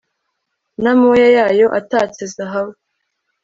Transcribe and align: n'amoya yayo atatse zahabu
n'amoya 0.81 1.27
yayo 1.37 1.67
atatse 1.79 2.21
zahabu 2.35 2.73